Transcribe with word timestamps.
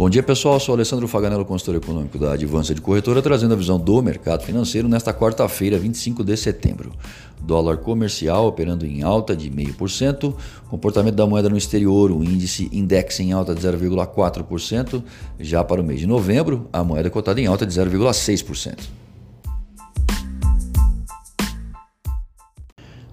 Bom 0.00 0.08
dia 0.08 0.22
pessoal, 0.22 0.58
sou 0.58 0.74
Alessandro 0.74 1.06
Faganello, 1.06 1.44
consultor 1.44 1.74
econômico 1.74 2.16
da 2.16 2.32
Advança 2.32 2.74
de 2.74 2.80
Corretora, 2.80 3.20
trazendo 3.20 3.52
a 3.52 3.56
visão 3.56 3.78
do 3.78 4.00
mercado 4.00 4.42
financeiro 4.42 4.88
nesta 4.88 5.12
quarta-feira, 5.12 5.78
25 5.78 6.24
de 6.24 6.38
setembro. 6.38 6.90
Dólar 7.38 7.76
comercial 7.76 8.46
operando 8.46 8.86
em 8.86 9.02
alta 9.02 9.36
de 9.36 9.50
0,5%, 9.50 10.34
comportamento 10.70 11.16
da 11.16 11.26
moeda 11.26 11.50
no 11.50 11.58
exterior, 11.58 12.10
o 12.12 12.24
índice 12.24 12.70
index 12.72 13.20
em 13.20 13.32
alta 13.32 13.54
de 13.54 13.60
0,4%, 13.60 15.02
já 15.38 15.62
para 15.62 15.82
o 15.82 15.84
mês 15.84 16.00
de 16.00 16.06
novembro, 16.06 16.66
a 16.72 16.82
moeda 16.82 17.10
cotada 17.10 17.38
em 17.38 17.46
alta 17.46 17.66
de 17.66 17.74
0,6%. 17.78 18.78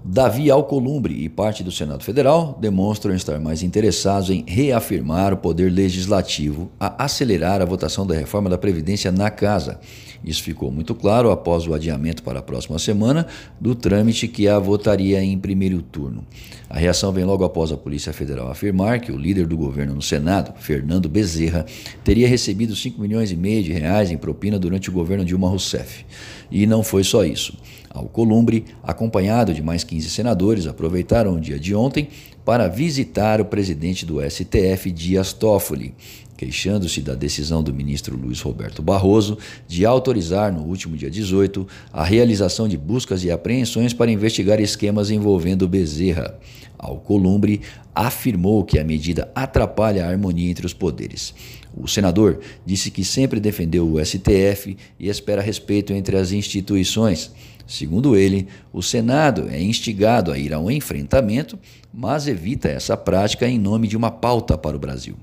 Davi 0.09 0.49
Alcolumbre 0.49 1.13
e 1.13 1.27
parte 1.27 1.65
do 1.65 1.71
Senado 1.71 2.01
Federal 2.01 2.57
demonstram 2.61 3.13
estar 3.13 3.41
mais 3.41 3.61
interessados 3.61 4.29
em 4.29 4.45
reafirmar 4.47 5.33
o 5.33 5.37
poder 5.37 5.69
legislativo 5.69 6.71
a 6.79 7.03
acelerar 7.03 7.61
a 7.61 7.65
votação 7.65 8.07
da 8.07 8.15
reforma 8.15 8.49
da 8.49 8.57
Previdência 8.57 9.11
na 9.11 9.29
Casa. 9.29 9.81
Isso 10.23 10.41
ficou 10.41 10.71
muito 10.71 10.95
claro 10.95 11.29
após 11.29 11.67
o 11.67 11.73
adiamento 11.73 12.23
para 12.23 12.39
a 12.39 12.41
próxima 12.41 12.79
semana 12.79 13.27
do 13.59 13.75
trâmite 13.75 14.29
que 14.29 14.47
a 14.47 14.57
votaria 14.57 15.21
em 15.21 15.37
primeiro 15.37 15.81
turno. 15.81 16.25
A 16.69 16.79
reação 16.79 17.11
vem 17.11 17.25
logo 17.25 17.43
após 17.43 17.73
a 17.73 17.77
Polícia 17.77 18.13
Federal 18.13 18.49
afirmar 18.49 19.01
que 19.01 19.11
o 19.11 19.17
líder 19.17 19.45
do 19.45 19.57
governo 19.57 19.93
no 19.93 20.01
Senado, 20.01 20.53
Fernando 20.57 21.09
Bezerra, 21.09 21.65
teria 22.05 22.29
recebido 22.29 22.75
5 22.75 22.99
milhões 22.99 23.31
e 23.31 23.35
meio 23.35 23.61
de 23.61 23.73
reais 23.73 24.09
em 24.09 24.17
propina 24.17 24.57
durante 24.57 24.89
o 24.89 24.93
governo 24.93 25.25
Dilma 25.25 25.49
Rousseff. 25.49 26.05
E 26.49 26.65
não 26.65 26.81
foi 26.81 27.03
só 27.03 27.25
isso. 27.25 27.57
Alcolumbre, 27.89 28.65
acompanhado 28.83 29.53
de 29.53 29.63
mais 29.63 29.83
15 29.83 29.96
senadores, 30.05 30.67
aproveitaram 30.67 31.35
o 31.35 31.39
dia 31.39 31.59
de 31.59 31.73
ontem 31.75 32.09
para 32.45 32.67
visitar 32.67 33.41
o 33.41 33.45
presidente 33.45 34.05
do 34.05 34.21
STF, 34.21 34.91
Dias 34.91 35.33
Toffoli, 35.33 35.93
queixando-se 36.37 37.01
da 37.01 37.15
decisão 37.15 37.63
do 37.63 37.73
ministro 37.73 38.15
Luiz 38.15 38.39
Roberto 38.39 38.83
Barroso 38.83 39.37
de 39.67 39.85
autorizar, 39.85 40.53
no 40.53 40.61
último 40.61 40.95
dia 40.95 41.09
18, 41.09 41.67
a 41.91 42.03
realização 42.03 42.67
de 42.67 42.77
buscas 42.77 43.23
e 43.23 43.31
apreensões 43.31 43.91
para 43.91 44.11
investigar 44.11 44.61
esquemas 44.61 45.09
envolvendo 45.09 45.67
Bezerra. 45.67 46.39
Alcolumbre 46.77 47.61
afirmou 47.93 48.63
que 48.63 48.77
a 48.77 48.83
medida 48.83 49.31
atrapalha 49.33 50.05
a 50.05 50.09
harmonia 50.09 50.51
entre 50.51 50.67
os 50.67 50.73
poderes. 50.73 51.33
O 51.75 51.87
senador 51.87 52.39
disse 52.63 52.91
que 52.91 53.03
sempre 53.03 53.39
defendeu 53.39 53.91
o 53.91 54.03
STF 54.03 54.77
e 54.99 55.09
espera 55.09 55.41
respeito 55.41 55.91
entre 55.91 56.17
as 56.17 56.31
instituições. 56.31 57.31
Segundo 57.65 58.15
ele, 58.15 58.47
o 58.71 58.81
Senado 58.81 59.49
é 59.49 59.61
instigado 59.61 60.31
a 60.31 60.37
ir 60.37 60.53
a 60.53 60.59
um 60.59 60.71
enfrentamento, 60.71 61.57
mas 61.93 62.27
evita 62.27 62.69
essa 62.69 62.95
prática 62.95 63.47
em 63.47 63.59
nome 63.59 63.87
de 63.87 63.97
uma 63.97 64.11
pauta 64.11 64.57
para 64.57 64.75
o 64.75 64.79
Brasil. 64.79 65.17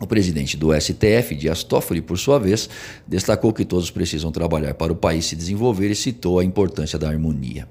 O 0.00 0.06
presidente 0.06 0.56
do 0.56 0.72
STF, 0.72 1.34
Dias 1.34 1.64
Toffoli, 1.64 2.00
por 2.00 2.16
sua 2.18 2.38
vez, 2.38 2.68
destacou 3.06 3.52
que 3.52 3.64
todos 3.64 3.90
precisam 3.90 4.30
trabalhar 4.30 4.74
para 4.74 4.92
o 4.92 4.96
país 4.96 5.24
se 5.24 5.34
desenvolver 5.34 5.90
e 5.90 5.94
citou 5.94 6.38
a 6.38 6.44
importância 6.44 6.98
da 6.98 7.08
harmonia. 7.08 7.66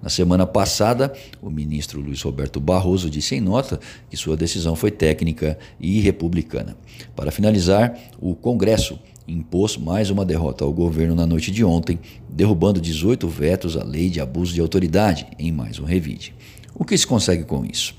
Na 0.00 0.08
semana 0.08 0.46
passada, 0.46 1.12
o 1.42 1.50
ministro 1.50 2.00
Luiz 2.00 2.22
Roberto 2.22 2.60
Barroso 2.60 3.10
disse 3.10 3.34
em 3.34 3.40
nota 3.40 3.80
que 4.08 4.16
sua 4.16 4.36
decisão 4.36 4.76
foi 4.76 4.90
técnica 4.90 5.58
e 5.78 6.00
republicana. 6.00 6.76
Para 7.16 7.32
finalizar, 7.32 7.98
o 8.20 8.34
Congresso 8.34 8.98
impôs 9.26 9.76
mais 9.76 10.08
uma 10.08 10.24
derrota 10.24 10.64
ao 10.64 10.72
governo 10.72 11.14
na 11.14 11.26
noite 11.26 11.50
de 11.50 11.64
ontem, 11.64 11.98
derrubando 12.28 12.80
18 12.80 13.28
vetos 13.28 13.76
à 13.76 13.84
lei 13.84 14.08
de 14.08 14.20
abuso 14.20 14.54
de 14.54 14.60
autoridade 14.60 15.26
em 15.38 15.52
mais 15.52 15.78
um 15.78 15.84
revide. 15.84 16.34
O 16.74 16.84
que 16.84 16.96
se 16.96 17.06
consegue 17.06 17.44
com 17.44 17.66
isso? 17.66 17.94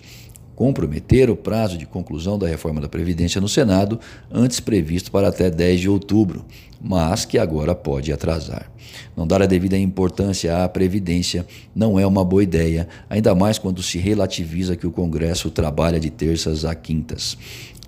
Comprometer 0.59 1.29
o 1.29 1.37
prazo 1.37 1.77
de 1.77 1.85
conclusão 1.85 2.37
da 2.37 2.45
reforma 2.45 2.81
da 2.81 2.89
Previdência 2.89 3.39
no 3.39 3.47
Senado, 3.47 3.97
antes 4.29 4.59
previsto 4.59 5.09
para 5.09 5.29
até 5.29 5.49
10 5.49 5.79
de 5.79 5.89
outubro, 5.89 6.43
mas 6.81 7.23
que 7.23 7.37
agora 7.37 7.73
pode 7.73 8.11
atrasar. 8.11 8.69
Não 9.15 9.25
dar 9.25 9.41
a 9.41 9.45
devida 9.45 9.77
importância 9.77 10.61
à 10.61 10.67
Previdência 10.67 11.47
não 11.73 11.97
é 11.97 12.05
uma 12.05 12.25
boa 12.25 12.43
ideia, 12.43 12.89
ainda 13.09 13.33
mais 13.33 13.57
quando 13.57 13.81
se 13.81 13.99
relativiza 13.99 14.75
que 14.75 14.85
o 14.85 14.91
Congresso 14.91 15.49
trabalha 15.49 15.97
de 15.97 16.09
terças 16.09 16.65
a 16.65 16.75
quintas. 16.75 17.37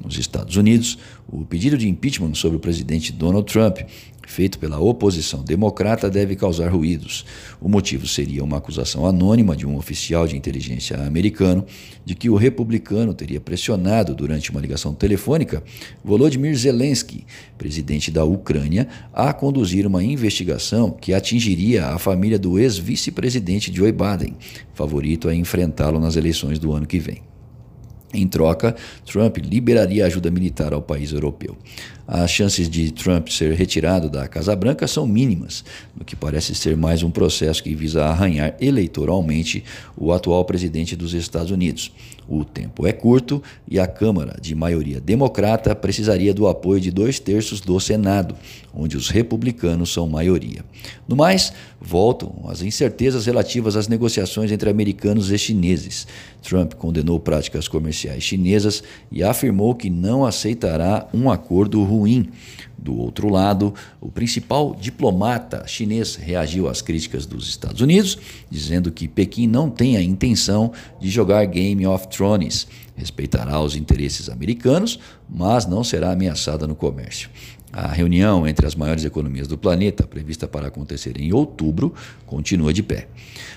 Nos 0.03 0.17
Estados 0.17 0.55
Unidos, 0.55 0.97
o 1.27 1.45
pedido 1.45 1.77
de 1.77 1.87
impeachment 1.87 2.33
sobre 2.33 2.57
o 2.57 2.59
presidente 2.59 3.11
Donald 3.11 3.51
Trump, 3.51 3.79
feito 4.27 4.57
pela 4.57 4.79
oposição 4.79 5.43
democrata, 5.43 6.09
deve 6.09 6.35
causar 6.35 6.69
ruídos. 6.69 7.25
O 7.59 7.69
motivo 7.69 8.07
seria 8.07 8.43
uma 8.43 8.57
acusação 8.57 9.05
anônima 9.05 9.55
de 9.55 9.65
um 9.65 9.77
oficial 9.77 10.27
de 10.27 10.35
inteligência 10.35 10.97
americano 10.97 11.65
de 12.03 12.15
que 12.15 12.29
o 12.29 12.35
republicano 12.35 13.13
teria 13.13 13.39
pressionado 13.39 14.15
durante 14.15 14.51
uma 14.51 14.59
ligação 14.59 14.93
telefônica 14.93 15.63
Volodymyr 16.03 16.55
Zelensky, 16.55 17.25
presidente 17.57 18.09
da 18.09 18.23
Ucrânia, 18.23 18.87
a 19.13 19.31
conduzir 19.33 19.85
uma 19.85 20.03
investigação 20.03 20.89
que 20.91 21.13
atingiria 21.13 21.87
a 21.87 21.99
família 21.99 22.39
do 22.39 22.57
ex-vice-presidente 22.57 23.73
Joe 23.73 23.91
Biden, 23.91 24.35
favorito 24.73 25.29
a 25.29 25.35
enfrentá-lo 25.35 25.99
nas 25.99 26.15
eleições 26.15 26.57
do 26.57 26.73
ano 26.73 26.87
que 26.87 26.99
vem. 26.99 27.30
Em 28.13 28.27
troca, 28.27 28.75
Trump 29.05 29.37
liberaria 29.37 30.05
ajuda 30.05 30.29
militar 30.29 30.73
ao 30.73 30.81
país 30.81 31.13
europeu. 31.13 31.57
As 32.13 32.29
chances 32.29 32.69
de 32.69 32.91
Trump 32.91 33.29
ser 33.29 33.53
retirado 33.53 34.09
da 34.09 34.27
Casa 34.27 34.53
Branca 34.53 34.85
são 34.85 35.07
mínimas, 35.07 35.63
no 35.97 36.03
que 36.03 36.13
parece 36.13 36.53
ser 36.53 36.75
mais 36.75 37.03
um 37.03 37.09
processo 37.09 37.63
que 37.63 37.73
visa 37.73 38.03
arranhar 38.03 38.53
eleitoralmente 38.59 39.63
o 39.95 40.11
atual 40.11 40.43
presidente 40.43 40.93
dos 40.93 41.13
Estados 41.13 41.51
Unidos. 41.51 41.89
O 42.27 42.43
tempo 42.43 42.85
é 42.85 42.91
curto 42.91 43.41
e 43.65 43.79
a 43.79 43.87
Câmara, 43.87 44.37
de 44.41 44.53
maioria 44.53 44.99
democrata, 44.99 45.73
precisaria 45.73 46.33
do 46.33 46.47
apoio 46.47 46.81
de 46.81 46.91
dois 46.91 47.17
terços 47.17 47.61
do 47.61 47.79
Senado, 47.79 48.35
onde 48.73 48.97
os 48.97 49.09
republicanos 49.09 49.91
são 49.91 50.07
maioria. 50.07 50.65
No 51.07 51.15
mais, 51.15 51.53
voltam 51.79 52.45
as 52.47 52.61
incertezas 52.61 53.25
relativas 53.25 53.75
às 53.75 53.87
negociações 53.87 54.51
entre 54.51 54.69
americanos 54.69 55.31
e 55.31 55.37
chineses. 55.37 56.07
Trump 56.41 56.73
condenou 56.73 57.19
práticas 57.19 57.67
comerciais 57.67 58.23
chinesas 58.23 58.83
e 59.11 59.23
afirmou 59.23 59.75
que 59.75 59.89
não 59.89 60.25
aceitará 60.25 61.07
um 61.13 61.29
acordo 61.29 61.83
ruim 61.83 62.00
ruim. 62.01 62.31
Do 62.81 62.97
outro 62.97 63.29
lado, 63.29 63.73
o 63.99 64.09
principal 64.09 64.73
diplomata 64.73 65.67
chinês 65.67 66.15
reagiu 66.15 66.67
às 66.67 66.81
críticas 66.81 67.27
dos 67.27 67.47
Estados 67.47 67.79
Unidos, 67.79 68.17
dizendo 68.49 68.91
que 68.91 69.07
Pequim 69.07 69.45
não 69.45 69.69
tem 69.69 69.97
a 69.97 70.01
intenção 70.01 70.71
de 70.99 71.09
jogar 71.09 71.45
Game 71.45 71.85
of 71.85 72.07
Thrones. 72.07 72.67
Respeitará 72.95 73.61
os 73.61 73.75
interesses 73.75 74.29
americanos, 74.29 74.99
mas 75.29 75.67
não 75.67 75.83
será 75.83 76.11
ameaçada 76.11 76.65
no 76.65 76.75
comércio. 76.75 77.29
A 77.73 77.87
reunião 77.87 78.45
entre 78.45 78.67
as 78.67 78.75
maiores 78.75 79.05
economias 79.05 79.47
do 79.47 79.57
planeta, 79.57 80.05
prevista 80.05 80.45
para 80.45 80.67
acontecer 80.67 81.17
em 81.17 81.31
outubro, 81.31 81.93
continua 82.25 82.73
de 82.73 82.83
pé. 82.83 83.07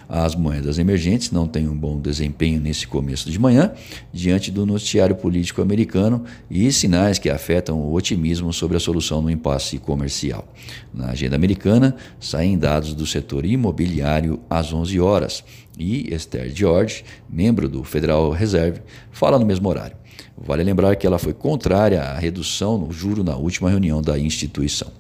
As 0.09 0.37
moedas 0.37 0.79
emergentes 0.79 1.33
não 1.33 1.49
têm 1.49 1.69
um 1.69 1.77
bom 1.77 2.01
desempenho 2.01 2.61
nesse 2.61 2.87
começo 2.87 3.29
de 3.29 3.39
manhã, 3.41 3.73
diante 4.13 4.53
do 4.53 4.65
noticiário 4.65 5.17
político 5.17 5.61
americano 5.61 6.25
e 6.49 6.71
sinais 6.71 7.19
que 7.19 7.29
afetam 7.29 7.81
o 7.81 7.93
otimismo 7.93 8.53
sobre 8.53 8.77
a 8.77 8.81
solução 8.81 9.14
no 9.21 9.31
impasse 9.31 9.79
comercial. 9.79 10.47
Na 10.93 11.11
agenda 11.11 11.37
americana, 11.37 11.97
saem 12.21 12.59
dados 12.59 12.95
do 12.95 13.07
setor 13.07 13.45
imobiliário 13.45 14.41
às 14.49 14.73
11 14.73 15.01
horas 15.01 15.45
e 15.79 16.13
Esther 16.13 16.51
George, 16.55 17.05
membro 17.29 17.69
do 17.69 17.83
Federal 17.85 18.31
Reserve, 18.31 18.81
fala 19.11 19.39
no 19.39 19.47
mesmo 19.47 19.69
horário. 19.69 19.97
Vale 20.37 20.65
lembrar 20.65 20.97
que 20.97 21.07
ela 21.07 21.19
foi 21.19 21.33
contrária 21.33 22.03
à 22.03 22.19
redução 22.19 22.77
no 22.77 22.93
juro 22.93 23.23
na 23.23 23.37
última 23.37 23.71
reunião 23.71 24.03
da 24.03 24.19
instituição. 24.19 24.91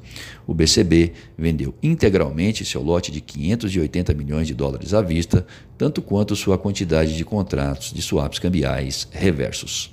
O 0.47 0.55
BCB 0.55 1.13
vendeu 1.37 1.75
integralmente 1.83 2.65
seu 2.65 2.83
lote 2.83 3.11
de 3.11 3.21
580 3.21 4.15
milhões 4.15 4.47
de 4.47 4.55
dólares 4.55 4.95
à 4.95 5.03
vista, 5.03 5.45
tanto 5.77 6.01
quanto 6.01 6.37
sua 6.37 6.57
quantidade 6.57 7.17
de 7.17 7.25
contratos 7.25 7.93
de 7.93 8.01
swaps 8.01 8.39
cambiais 8.39 9.09
reversos. 9.11 9.93